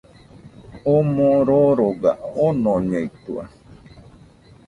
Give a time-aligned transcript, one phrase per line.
[0.91, 2.11] Oo moo roroga,
[2.47, 3.43] onoñeitɨua